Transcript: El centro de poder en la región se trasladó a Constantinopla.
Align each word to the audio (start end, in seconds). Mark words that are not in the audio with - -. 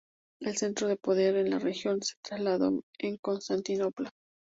El 0.39 0.57
centro 0.57 0.87
de 0.87 0.95
poder 0.97 1.35
en 1.35 1.51
la 1.51 1.59
región 1.59 2.01
se 2.01 2.15
trasladó 2.23 2.69
a 2.73 3.17
Constantinopla. 3.21 4.09